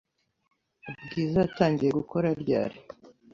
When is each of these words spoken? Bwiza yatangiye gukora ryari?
Bwiza 1.05 1.37
yatangiye 1.43 1.91
gukora 1.99 2.27
ryari? 2.41 2.77